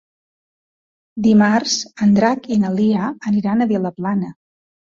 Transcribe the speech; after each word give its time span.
Dimarts 1.27 1.75
en 2.07 2.17
Drac 2.21 2.49
i 2.57 2.59
na 2.65 2.75
Lia 2.81 3.13
aniran 3.33 3.63
a 3.63 3.69
Vilaplana. 3.75 4.35